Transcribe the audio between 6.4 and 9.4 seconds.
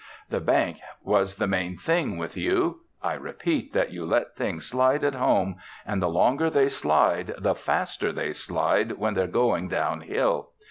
they slide the faster they slide when they're